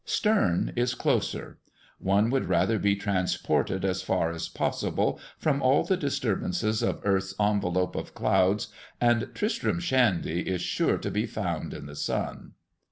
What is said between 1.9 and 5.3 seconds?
One would rather be transported as far as possible